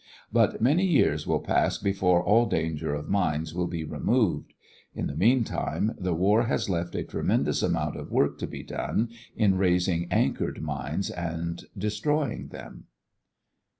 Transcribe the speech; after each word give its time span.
But 0.33 0.59
many 0.59 0.83
years 0.87 1.27
will 1.27 1.41
pass 1.41 1.77
before 1.77 2.23
all 2.23 2.47
danger 2.47 2.91
of 2.95 3.07
mines 3.07 3.53
will 3.53 3.67
be 3.67 3.83
removed. 3.83 4.55
In 4.95 5.05
the 5.05 5.15
meantime, 5.15 5.93
the 5.95 6.15
war 6.15 6.45
has 6.47 6.67
left 6.67 6.95
a 6.95 7.03
tremendous 7.03 7.61
amount 7.61 7.97
of 7.97 8.11
work 8.11 8.39
to 8.39 8.47
be 8.47 8.63
done 8.63 9.09
in 9.35 9.59
raising 9.59 10.07
anchored 10.11 10.59
mines 10.59 11.11
and 11.11 11.65
destroying 11.77 12.47
them. 12.47 12.85